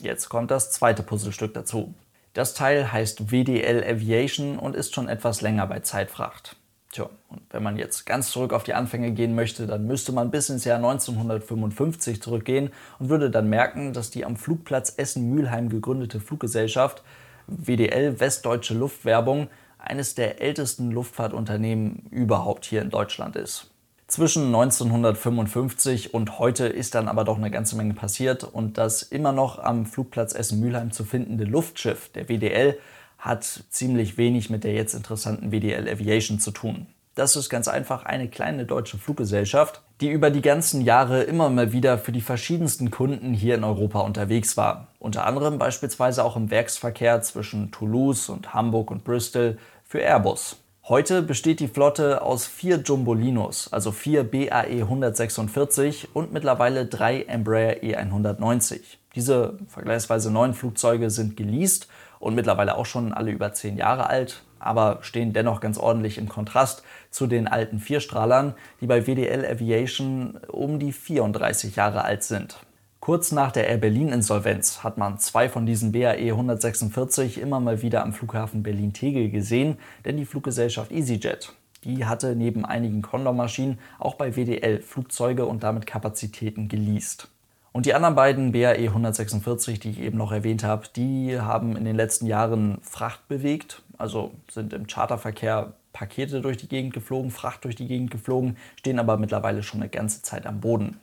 Jetzt 0.00 0.28
kommt 0.28 0.52
das 0.52 0.70
zweite 0.70 1.02
Puzzlestück 1.02 1.52
dazu. 1.52 1.94
Das 2.32 2.54
Teil 2.54 2.92
heißt 2.92 3.32
WDL 3.32 3.82
Aviation 3.82 4.56
und 4.56 4.76
ist 4.76 4.94
schon 4.94 5.08
etwas 5.08 5.40
länger 5.40 5.66
bei 5.66 5.80
Zeitfracht. 5.80 6.54
Tja, 6.90 7.10
und 7.28 7.42
wenn 7.50 7.62
man 7.62 7.76
jetzt 7.76 8.06
ganz 8.06 8.30
zurück 8.30 8.54
auf 8.54 8.62
die 8.62 8.72
Anfänge 8.72 9.12
gehen 9.12 9.34
möchte, 9.34 9.66
dann 9.66 9.86
müsste 9.86 10.12
man 10.12 10.30
bis 10.30 10.48
ins 10.48 10.64
Jahr 10.64 10.78
1955 10.78 12.22
zurückgehen 12.22 12.70
und 12.98 13.10
würde 13.10 13.30
dann 13.30 13.50
merken, 13.50 13.92
dass 13.92 14.10
die 14.10 14.24
am 14.24 14.36
Flugplatz 14.36 14.94
Essen-Mülheim 14.96 15.68
gegründete 15.68 16.18
Fluggesellschaft 16.18 17.02
WDL 17.46 18.20
Westdeutsche 18.20 18.74
Luftwerbung 18.74 19.48
eines 19.78 20.14
der 20.14 20.40
ältesten 20.40 20.90
Luftfahrtunternehmen 20.90 22.06
überhaupt 22.10 22.64
hier 22.64 22.82
in 22.82 22.90
Deutschland 22.90 23.36
ist. 23.36 23.70
Zwischen 24.06 24.46
1955 24.46 26.14
und 26.14 26.38
heute 26.38 26.66
ist 26.66 26.94
dann 26.94 27.08
aber 27.08 27.24
doch 27.24 27.36
eine 27.36 27.50
ganze 27.50 27.76
Menge 27.76 27.92
passiert 27.92 28.42
und 28.42 28.78
das 28.78 29.02
immer 29.02 29.32
noch 29.32 29.58
am 29.58 29.84
Flugplatz 29.84 30.34
Essen-Mülheim 30.34 30.92
zu 30.92 31.04
findende 31.04 31.44
Luftschiff 31.44 32.08
der 32.14 32.30
WDL 32.30 32.78
hat 33.18 33.64
ziemlich 33.70 34.16
wenig 34.16 34.48
mit 34.48 34.64
der 34.64 34.72
jetzt 34.72 34.94
interessanten 34.94 35.50
WDL 35.50 35.88
Aviation 35.88 36.38
zu 36.38 36.50
tun. 36.50 36.86
Das 37.18 37.34
ist 37.34 37.48
ganz 37.48 37.66
einfach 37.66 38.04
eine 38.04 38.28
kleine 38.28 38.64
deutsche 38.64 38.96
Fluggesellschaft, 38.96 39.82
die 40.00 40.08
über 40.08 40.30
die 40.30 40.40
ganzen 40.40 40.82
Jahre 40.82 41.24
immer 41.24 41.50
mal 41.50 41.72
wieder 41.72 41.98
für 41.98 42.12
die 42.12 42.20
verschiedensten 42.20 42.92
Kunden 42.92 43.34
hier 43.34 43.56
in 43.56 43.64
Europa 43.64 43.98
unterwegs 44.00 44.56
war. 44.56 44.86
Unter 45.00 45.26
anderem 45.26 45.58
beispielsweise 45.58 46.22
auch 46.22 46.36
im 46.36 46.52
Werksverkehr 46.52 47.20
zwischen 47.22 47.72
Toulouse 47.72 48.28
und 48.28 48.54
Hamburg 48.54 48.92
und 48.92 49.02
Bristol 49.02 49.58
für 49.84 49.98
Airbus. 49.98 50.58
Heute 50.84 51.20
besteht 51.20 51.58
die 51.58 51.66
Flotte 51.68 52.22
aus 52.22 52.46
vier 52.46 52.82
Jumbolinos, 52.82 53.72
also 53.72 53.90
vier 53.90 54.22
BAE 54.22 54.82
146 54.82 56.14
und 56.14 56.32
mittlerweile 56.32 56.86
drei 56.86 57.22
Embraer 57.24 57.82
E190. 57.82 58.80
Diese 59.16 59.58
vergleichsweise 59.66 60.30
neuen 60.30 60.54
Flugzeuge 60.54 61.10
sind 61.10 61.36
geleast 61.36 61.88
und 62.20 62.34
mittlerweile 62.34 62.76
auch 62.76 62.86
schon 62.86 63.12
alle 63.12 63.30
über 63.30 63.52
zehn 63.52 63.76
Jahre 63.76 64.08
alt, 64.08 64.42
aber 64.58 64.98
stehen 65.02 65.32
dennoch 65.32 65.60
ganz 65.60 65.78
ordentlich 65.78 66.18
im 66.18 66.28
Kontrast 66.28 66.82
zu 67.10 67.26
den 67.26 67.48
alten 67.48 67.78
Vierstrahlern, 67.78 68.54
die 68.80 68.86
bei 68.86 69.06
WDL 69.06 69.44
Aviation 69.44 70.38
um 70.48 70.78
die 70.78 70.92
34 70.92 71.76
Jahre 71.76 72.04
alt 72.04 72.22
sind. 72.22 72.58
Kurz 73.00 73.32
nach 73.32 73.52
der 73.52 73.68
Air 73.68 73.78
Berlin-Insolvenz 73.78 74.82
hat 74.82 74.98
man 74.98 75.18
zwei 75.18 75.48
von 75.48 75.64
diesen 75.64 75.92
BAE 75.92 76.30
146 76.30 77.40
immer 77.40 77.60
mal 77.60 77.80
wieder 77.80 78.02
am 78.02 78.12
Flughafen 78.12 78.62
Berlin-Tegel 78.62 79.30
gesehen, 79.30 79.78
denn 80.04 80.16
die 80.16 80.26
Fluggesellschaft 80.26 80.90
EasyJet, 80.90 81.54
die 81.84 82.04
hatte 82.04 82.34
neben 82.34 82.66
einigen 82.66 83.00
Condor-Maschinen 83.00 83.78
auch 83.98 84.16
bei 84.16 84.32
WDL 84.32 84.82
Flugzeuge 84.82 85.46
und 85.46 85.62
damit 85.62 85.86
Kapazitäten 85.86 86.68
geleast. 86.68 87.30
Und 87.72 87.86
die 87.86 87.94
anderen 87.94 88.14
beiden 88.14 88.52
BAE 88.52 88.88
146, 88.88 89.78
die 89.78 89.90
ich 89.90 90.00
eben 90.00 90.18
noch 90.18 90.32
erwähnt 90.32 90.64
habe, 90.64 90.86
die 90.96 91.38
haben 91.38 91.76
in 91.76 91.84
den 91.84 91.96
letzten 91.96 92.26
Jahren 92.26 92.78
Fracht 92.82 93.28
bewegt, 93.28 93.82
also 93.98 94.32
sind 94.50 94.72
im 94.72 94.86
Charterverkehr 94.86 95.74
Pakete 95.92 96.40
durch 96.40 96.56
die 96.56 96.68
Gegend 96.68 96.94
geflogen, 96.94 97.30
Fracht 97.30 97.64
durch 97.64 97.76
die 97.76 97.88
Gegend 97.88 98.10
geflogen, 98.10 98.56
stehen 98.76 98.98
aber 98.98 99.16
mittlerweile 99.16 99.62
schon 99.62 99.80
eine 99.80 99.90
ganze 99.90 100.22
Zeit 100.22 100.46
am 100.46 100.60
Boden. 100.60 100.98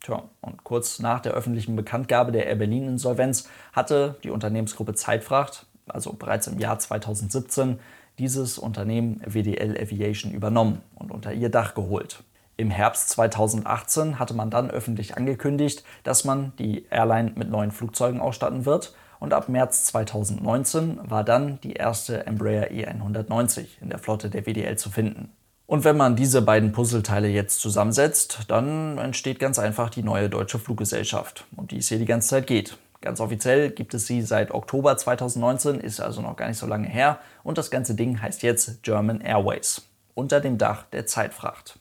Tja, 0.00 0.22
und 0.42 0.64
kurz 0.64 0.98
nach 0.98 1.20
der 1.20 1.32
öffentlichen 1.32 1.76
Bekanntgabe 1.76 2.30
der 2.30 2.46
Air 2.46 2.56
Berlin-Insolvenz 2.56 3.48
hatte 3.72 4.16
die 4.22 4.30
Unternehmensgruppe 4.30 4.94
Zeitfracht, 4.94 5.66
also 5.86 6.12
bereits 6.12 6.46
im 6.46 6.58
Jahr 6.58 6.78
2017, 6.78 7.78
dieses 8.18 8.58
Unternehmen 8.58 9.22
WDL 9.26 9.76
Aviation 9.80 10.32
übernommen 10.32 10.82
und 10.94 11.10
unter 11.10 11.32
ihr 11.32 11.48
Dach 11.48 11.74
geholt. 11.74 12.22
Im 12.56 12.70
Herbst 12.70 13.08
2018 13.10 14.18
hatte 14.18 14.34
man 14.34 14.50
dann 14.50 14.70
öffentlich 14.70 15.16
angekündigt, 15.16 15.82
dass 16.04 16.24
man 16.24 16.52
die 16.58 16.86
Airline 16.90 17.32
mit 17.34 17.50
neuen 17.50 17.72
Flugzeugen 17.72 18.20
ausstatten 18.20 18.64
wird 18.64 18.94
und 19.18 19.32
ab 19.32 19.48
März 19.48 19.86
2019 19.86 21.00
war 21.02 21.24
dann 21.24 21.60
die 21.62 21.72
erste 21.72 22.26
Embraer 22.26 22.70
E190 22.70 23.80
in 23.80 23.88
der 23.88 23.98
Flotte 23.98 24.30
der 24.30 24.46
WDL 24.46 24.76
zu 24.76 24.90
finden. 24.90 25.32
Und 25.66 25.84
wenn 25.84 25.96
man 25.96 26.14
diese 26.14 26.42
beiden 26.42 26.72
Puzzleteile 26.72 27.28
jetzt 27.28 27.60
zusammensetzt, 27.60 28.40
dann 28.48 28.98
entsteht 28.98 29.38
ganz 29.38 29.58
einfach 29.58 29.88
die 29.90 30.02
neue 30.02 30.28
deutsche 30.28 30.58
Fluggesellschaft, 30.58 31.46
um 31.56 31.66
die 31.66 31.78
es 31.78 31.88
hier 31.88 31.98
die 31.98 32.04
ganze 32.04 32.28
Zeit 32.28 32.46
geht. 32.46 32.76
Ganz 33.00 33.18
offiziell 33.20 33.70
gibt 33.70 33.94
es 33.94 34.06
sie 34.06 34.22
seit 34.22 34.50
Oktober 34.52 34.96
2019, 34.96 35.80
ist 35.80 36.00
also 36.00 36.20
noch 36.20 36.36
gar 36.36 36.48
nicht 36.48 36.58
so 36.58 36.66
lange 36.66 36.86
her, 36.86 37.18
und 37.42 37.58
das 37.58 37.70
ganze 37.70 37.94
Ding 37.94 38.20
heißt 38.20 38.42
jetzt 38.42 38.82
German 38.82 39.20
Airways, 39.20 39.82
unter 40.14 40.40
dem 40.40 40.58
Dach 40.58 40.84
der 40.92 41.06
Zeitfracht. 41.06 41.78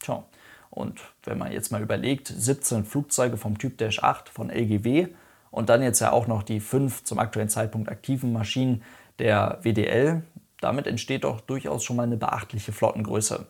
Tja, 0.00 0.24
und 0.70 1.00
wenn 1.24 1.38
man 1.38 1.52
jetzt 1.52 1.72
mal 1.72 1.82
überlegt, 1.82 2.28
17 2.28 2.84
Flugzeuge 2.84 3.36
vom 3.36 3.58
Typ 3.58 3.78
Dash 3.78 4.02
8 4.02 4.28
von 4.28 4.50
LGW 4.50 5.08
und 5.50 5.68
dann 5.68 5.82
jetzt 5.82 6.00
ja 6.00 6.12
auch 6.12 6.26
noch 6.26 6.42
die 6.42 6.60
fünf 6.60 7.04
zum 7.04 7.18
aktuellen 7.18 7.48
Zeitpunkt 7.48 7.88
aktiven 7.88 8.32
Maschinen 8.32 8.82
der 9.18 9.58
WDL, 9.62 10.22
damit 10.60 10.86
entsteht 10.86 11.24
doch 11.24 11.40
durchaus 11.40 11.84
schon 11.84 11.96
mal 11.96 12.04
eine 12.04 12.16
beachtliche 12.16 12.72
Flottengröße. 12.72 13.46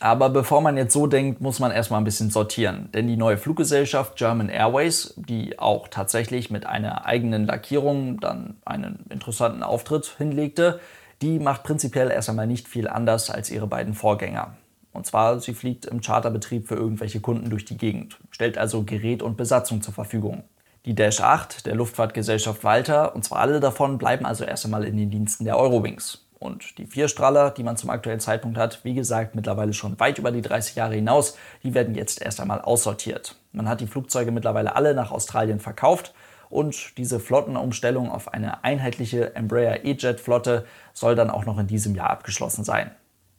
Aber 0.00 0.30
bevor 0.30 0.60
man 0.60 0.76
jetzt 0.76 0.94
so 0.94 1.06
denkt, 1.06 1.40
muss 1.40 1.60
man 1.60 1.70
erstmal 1.70 2.00
ein 2.00 2.04
bisschen 2.04 2.30
sortieren. 2.30 2.88
Denn 2.92 3.06
die 3.06 3.16
neue 3.16 3.36
Fluggesellschaft 3.36 4.16
German 4.16 4.48
Airways, 4.48 5.14
die 5.16 5.60
auch 5.60 5.86
tatsächlich 5.86 6.50
mit 6.50 6.66
einer 6.66 7.06
eigenen 7.06 7.46
Lackierung 7.46 8.18
dann 8.18 8.56
einen 8.64 9.04
interessanten 9.10 9.62
Auftritt 9.62 10.06
hinlegte, 10.18 10.80
die 11.20 11.38
macht 11.38 11.62
prinzipiell 11.62 12.10
erst 12.10 12.28
einmal 12.28 12.48
nicht 12.48 12.66
viel 12.66 12.88
anders 12.88 13.30
als 13.30 13.48
ihre 13.48 13.68
beiden 13.68 13.94
Vorgänger. 13.94 14.56
Und 14.92 15.06
zwar, 15.06 15.40
sie 15.40 15.54
fliegt 15.54 15.86
im 15.86 16.00
Charterbetrieb 16.00 16.68
für 16.68 16.74
irgendwelche 16.74 17.20
Kunden 17.20 17.50
durch 17.50 17.64
die 17.64 17.76
Gegend, 17.76 18.18
stellt 18.30 18.58
also 18.58 18.82
Gerät 18.82 19.22
und 19.22 19.36
Besatzung 19.36 19.82
zur 19.82 19.94
Verfügung. 19.94 20.44
Die 20.84 20.94
Dash 20.94 21.20
8 21.20 21.66
der 21.66 21.76
Luftfahrtgesellschaft 21.76 22.64
Walter, 22.64 23.14
und 23.14 23.24
zwar 23.24 23.38
alle 23.38 23.60
davon, 23.60 23.98
bleiben 23.98 24.26
also 24.26 24.44
erst 24.44 24.64
einmal 24.64 24.84
in 24.84 24.96
den 24.96 25.10
Diensten 25.10 25.44
der 25.44 25.56
Eurowings. 25.56 26.26
Und 26.40 26.76
die 26.78 26.86
Vierstrahler, 26.86 27.52
die 27.52 27.62
man 27.62 27.76
zum 27.76 27.88
aktuellen 27.88 28.18
Zeitpunkt 28.18 28.58
hat, 28.58 28.80
wie 28.82 28.94
gesagt, 28.94 29.36
mittlerweile 29.36 29.72
schon 29.72 30.00
weit 30.00 30.18
über 30.18 30.32
die 30.32 30.42
30 30.42 30.74
Jahre 30.74 30.96
hinaus, 30.96 31.38
die 31.62 31.72
werden 31.72 31.94
jetzt 31.94 32.20
erst 32.20 32.40
einmal 32.40 32.60
aussortiert. 32.60 33.36
Man 33.52 33.68
hat 33.68 33.80
die 33.80 33.86
Flugzeuge 33.86 34.32
mittlerweile 34.32 34.74
alle 34.74 34.92
nach 34.92 35.12
Australien 35.12 35.60
verkauft 35.60 36.12
und 36.50 36.98
diese 36.98 37.20
Flottenumstellung 37.20 38.10
auf 38.10 38.34
eine 38.34 38.64
einheitliche 38.64 39.36
Embraer 39.36 39.84
E-Jet-Flotte 39.84 40.66
soll 40.92 41.14
dann 41.14 41.30
auch 41.30 41.46
noch 41.46 41.58
in 41.58 41.68
diesem 41.68 41.94
Jahr 41.94 42.10
abgeschlossen 42.10 42.64
sein. 42.64 42.90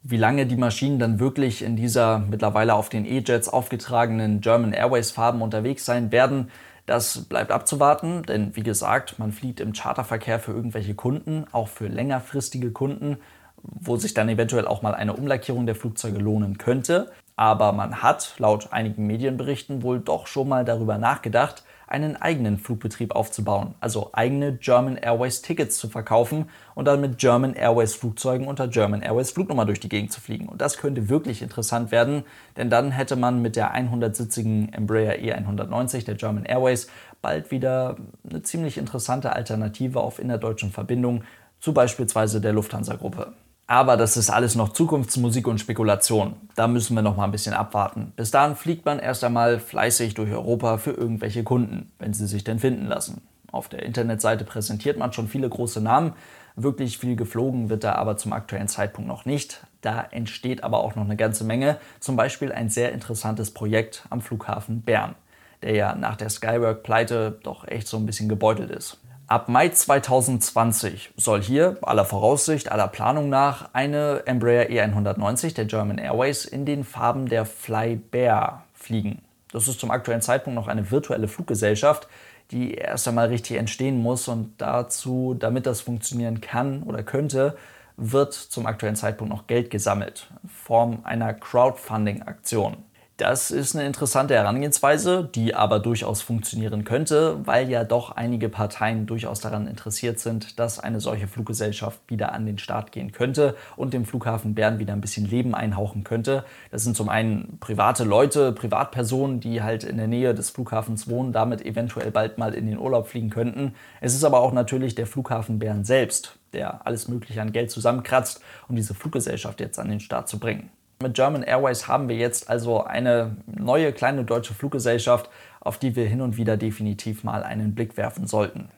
Wie 0.06 0.18
lange 0.18 0.44
die 0.44 0.58
Maschinen 0.58 0.98
dann 0.98 1.18
wirklich 1.18 1.62
in 1.62 1.76
dieser 1.76 2.18
mittlerweile 2.18 2.74
auf 2.74 2.90
den 2.90 3.06
E-Jets 3.06 3.48
aufgetragenen 3.48 4.42
German 4.42 4.74
Airways 4.74 5.10
Farben 5.10 5.40
unterwegs 5.40 5.86
sein 5.86 6.12
werden, 6.12 6.50
das 6.84 7.24
bleibt 7.24 7.50
abzuwarten, 7.50 8.22
denn 8.24 8.54
wie 8.54 8.62
gesagt, 8.62 9.18
man 9.18 9.32
fliegt 9.32 9.60
im 9.60 9.72
Charterverkehr 9.72 10.38
für 10.38 10.52
irgendwelche 10.52 10.94
Kunden, 10.94 11.46
auch 11.52 11.68
für 11.68 11.86
längerfristige 11.88 12.70
Kunden, 12.70 13.16
wo 13.62 13.96
sich 13.96 14.12
dann 14.12 14.28
eventuell 14.28 14.66
auch 14.66 14.82
mal 14.82 14.94
eine 14.94 15.14
Umlackierung 15.14 15.64
der 15.64 15.74
Flugzeuge 15.74 16.18
lohnen 16.18 16.58
könnte. 16.58 17.10
Aber 17.34 17.72
man 17.72 18.02
hat 18.02 18.34
laut 18.36 18.74
einigen 18.74 19.06
Medienberichten 19.06 19.82
wohl 19.82 20.00
doch 20.00 20.26
schon 20.26 20.50
mal 20.50 20.66
darüber 20.66 20.98
nachgedacht, 20.98 21.64
einen 21.86 22.16
eigenen 22.16 22.58
Flugbetrieb 22.58 23.14
aufzubauen, 23.14 23.74
also 23.80 24.10
eigene 24.12 24.54
German 24.56 24.96
Airways 24.96 25.42
Tickets 25.42 25.78
zu 25.78 25.88
verkaufen 25.88 26.46
und 26.74 26.86
dann 26.86 27.00
mit 27.00 27.18
German 27.18 27.54
Airways 27.54 27.94
Flugzeugen 27.94 28.46
unter 28.46 28.68
German 28.68 29.02
Airways 29.02 29.30
Flugnummer 29.30 29.66
durch 29.66 29.80
die 29.80 29.88
Gegend 29.88 30.12
zu 30.12 30.20
fliegen. 30.20 30.48
Und 30.48 30.60
das 30.60 30.78
könnte 30.78 31.08
wirklich 31.08 31.42
interessant 31.42 31.90
werden, 31.90 32.24
denn 32.56 32.70
dann 32.70 32.90
hätte 32.90 33.16
man 33.16 33.42
mit 33.42 33.56
der 33.56 33.74
100-sitzigen 33.74 34.72
Embraer 34.72 35.18
E190 35.18 36.04
der 36.04 36.14
German 36.14 36.44
Airways 36.44 36.88
bald 37.22 37.50
wieder 37.50 37.96
eine 38.28 38.42
ziemlich 38.42 38.78
interessante 38.78 39.32
Alternative 39.32 40.00
auf 40.00 40.18
innerdeutschen 40.18 40.70
Verbindungen 40.70 41.24
zu 41.60 41.72
beispielsweise 41.72 42.40
der 42.40 42.52
Lufthansa-Gruppe. 42.52 43.32
Aber 43.66 43.96
das 43.96 44.18
ist 44.18 44.28
alles 44.28 44.56
noch 44.56 44.74
Zukunftsmusik 44.74 45.46
und 45.48 45.58
Spekulation. 45.58 46.36
Da 46.54 46.68
müssen 46.68 46.94
wir 46.94 47.02
noch 47.02 47.16
mal 47.16 47.24
ein 47.24 47.30
bisschen 47.30 47.54
abwarten. 47.54 48.12
Bis 48.14 48.30
dahin 48.30 48.56
fliegt 48.56 48.84
man 48.84 48.98
erst 48.98 49.24
einmal 49.24 49.58
fleißig 49.58 50.14
durch 50.14 50.30
Europa 50.30 50.76
für 50.76 50.90
irgendwelche 50.90 51.44
Kunden, 51.44 51.90
wenn 51.98 52.12
sie 52.12 52.26
sich 52.26 52.44
denn 52.44 52.58
finden 52.58 52.86
lassen. 52.86 53.22
Auf 53.50 53.68
der 53.68 53.84
Internetseite 53.84 54.44
präsentiert 54.44 54.98
man 54.98 55.12
schon 55.12 55.28
viele 55.28 55.48
große 55.48 55.80
Namen. 55.80 56.12
Wirklich 56.56 56.98
viel 56.98 57.16
geflogen 57.16 57.70
wird 57.70 57.84
da 57.84 57.94
aber 57.94 58.16
zum 58.16 58.32
aktuellen 58.34 58.68
Zeitpunkt 58.68 59.08
noch 59.08 59.24
nicht. 59.24 59.64
Da 59.80 60.02
entsteht 60.10 60.62
aber 60.62 60.80
auch 60.80 60.94
noch 60.94 61.04
eine 61.04 61.16
ganze 61.16 61.44
Menge. 61.44 61.78
Zum 62.00 62.16
Beispiel 62.16 62.52
ein 62.52 62.68
sehr 62.68 62.92
interessantes 62.92 63.50
Projekt 63.52 64.04
am 64.10 64.20
Flughafen 64.20 64.82
Bern, 64.82 65.14
der 65.62 65.74
ja 65.74 65.94
nach 65.94 66.16
der 66.16 66.28
Skywork-Pleite 66.28 67.38
doch 67.42 67.66
echt 67.66 67.88
so 67.88 67.96
ein 67.96 68.06
bisschen 68.06 68.28
gebeutelt 68.28 68.70
ist. 68.70 68.98
Ab 69.26 69.48
Mai 69.48 69.70
2020 69.70 71.14
soll 71.16 71.40
hier, 71.40 71.78
aller 71.80 72.04
Voraussicht, 72.04 72.70
aller 72.70 72.88
Planung 72.88 73.30
nach, 73.30 73.70
eine 73.72 74.22
Embraer 74.26 74.68
E190 74.68 75.54
der 75.54 75.64
German 75.64 75.96
Airways 75.96 76.44
in 76.44 76.66
den 76.66 76.84
Farben 76.84 77.26
der 77.26 77.46
Fly 77.46 77.96
Bear 77.96 78.64
fliegen. 78.74 79.22
Das 79.50 79.66
ist 79.66 79.80
zum 79.80 79.90
aktuellen 79.90 80.20
Zeitpunkt 80.20 80.56
noch 80.56 80.68
eine 80.68 80.90
virtuelle 80.90 81.26
Fluggesellschaft, 81.26 82.06
die 82.50 82.74
erst 82.74 83.08
einmal 83.08 83.28
richtig 83.28 83.56
entstehen 83.56 84.02
muss 84.02 84.28
und 84.28 84.52
dazu, 84.58 85.34
damit 85.38 85.64
das 85.64 85.80
funktionieren 85.80 86.42
kann 86.42 86.82
oder 86.82 87.02
könnte, 87.02 87.56
wird 87.96 88.34
zum 88.34 88.66
aktuellen 88.66 88.96
Zeitpunkt 88.96 89.32
noch 89.32 89.46
Geld 89.46 89.70
gesammelt 89.70 90.28
in 90.42 90.50
Form 90.50 90.98
einer 91.04 91.32
Crowdfunding-Aktion. 91.32 92.76
Das 93.16 93.52
ist 93.52 93.76
eine 93.76 93.86
interessante 93.86 94.34
Herangehensweise, 94.34 95.30
die 95.32 95.54
aber 95.54 95.78
durchaus 95.78 96.20
funktionieren 96.20 96.82
könnte, 96.82 97.46
weil 97.46 97.70
ja 97.70 97.84
doch 97.84 98.10
einige 98.10 98.48
Parteien 98.48 99.06
durchaus 99.06 99.38
daran 99.38 99.68
interessiert 99.68 100.18
sind, 100.18 100.58
dass 100.58 100.80
eine 100.80 100.98
solche 100.98 101.28
Fluggesellschaft 101.28 102.00
wieder 102.08 102.32
an 102.32 102.44
den 102.44 102.58
Start 102.58 102.90
gehen 102.90 103.12
könnte 103.12 103.54
und 103.76 103.94
dem 103.94 104.04
Flughafen 104.04 104.56
Bern 104.56 104.80
wieder 104.80 104.94
ein 104.94 105.00
bisschen 105.00 105.26
Leben 105.26 105.54
einhauchen 105.54 106.02
könnte. 106.02 106.44
Das 106.72 106.82
sind 106.82 106.96
zum 106.96 107.08
einen 107.08 107.58
private 107.60 108.02
Leute, 108.02 108.50
Privatpersonen, 108.50 109.38
die 109.38 109.62
halt 109.62 109.84
in 109.84 109.96
der 109.96 110.08
Nähe 110.08 110.34
des 110.34 110.50
Flughafens 110.50 111.08
wohnen, 111.08 111.32
damit 111.32 111.64
eventuell 111.64 112.10
bald 112.10 112.38
mal 112.38 112.52
in 112.52 112.66
den 112.66 112.78
Urlaub 112.78 113.06
fliegen 113.06 113.30
könnten. 113.30 113.76
Es 114.00 114.16
ist 114.16 114.24
aber 114.24 114.40
auch 114.40 114.52
natürlich 114.52 114.96
der 114.96 115.06
Flughafen 115.06 115.60
Bern 115.60 115.84
selbst, 115.84 116.36
der 116.52 116.84
alles 116.84 117.06
Mögliche 117.06 117.40
an 117.40 117.52
Geld 117.52 117.70
zusammenkratzt, 117.70 118.40
um 118.66 118.74
diese 118.74 118.94
Fluggesellschaft 118.94 119.60
jetzt 119.60 119.78
an 119.78 119.88
den 119.88 120.00
Start 120.00 120.28
zu 120.28 120.40
bringen. 120.40 120.70
Mit 121.02 121.14
German 121.14 121.42
Airways 121.42 121.88
haben 121.88 122.08
wir 122.08 122.16
jetzt 122.16 122.48
also 122.48 122.84
eine 122.84 123.36
neue 123.46 123.92
kleine 123.92 124.24
deutsche 124.24 124.54
Fluggesellschaft, 124.54 125.28
auf 125.60 125.78
die 125.78 125.96
wir 125.96 126.06
hin 126.06 126.20
und 126.20 126.36
wieder 126.36 126.56
definitiv 126.56 127.24
mal 127.24 127.42
einen 127.42 127.74
Blick 127.74 127.96
werfen 127.96 128.26
sollten. 128.26 128.68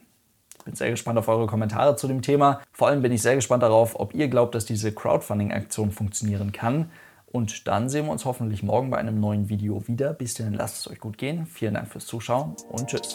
Ich 0.58 0.64
bin 0.64 0.74
sehr 0.74 0.90
gespannt 0.90 1.18
auf 1.18 1.28
eure 1.28 1.46
Kommentare 1.46 1.94
zu 1.96 2.08
dem 2.08 2.22
Thema. 2.22 2.60
Vor 2.72 2.88
allem 2.88 3.02
bin 3.02 3.12
ich 3.12 3.22
sehr 3.22 3.36
gespannt 3.36 3.62
darauf, 3.62 3.98
ob 3.98 4.14
ihr 4.14 4.28
glaubt, 4.28 4.54
dass 4.54 4.64
diese 4.64 4.92
Crowdfunding-Aktion 4.92 5.92
funktionieren 5.92 6.50
kann. 6.50 6.90
Und 7.26 7.68
dann 7.68 7.88
sehen 7.88 8.06
wir 8.06 8.12
uns 8.12 8.24
hoffentlich 8.24 8.62
morgen 8.62 8.90
bei 8.90 8.98
einem 8.98 9.20
neuen 9.20 9.48
Video 9.48 9.86
wieder. 9.86 10.12
Bis 10.12 10.34
dahin 10.34 10.54
lasst 10.54 10.78
es 10.78 10.90
euch 10.90 10.98
gut 10.98 11.18
gehen. 11.18 11.46
Vielen 11.46 11.74
Dank 11.74 11.88
fürs 11.88 12.06
Zuschauen 12.06 12.56
und 12.70 12.88
tschüss. 12.88 13.14